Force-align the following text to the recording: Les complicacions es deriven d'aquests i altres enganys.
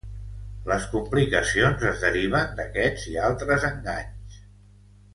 Les 0.71 0.87
complicacions 0.93 1.85
es 1.91 2.01
deriven 2.05 2.57
d'aquests 2.61 3.07
i 3.13 3.15
altres 3.31 3.67
enganys. 3.73 4.43